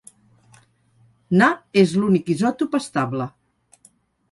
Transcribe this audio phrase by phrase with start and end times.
[1.41, 1.51] Na
[1.83, 3.31] és l'únic isòtop estable.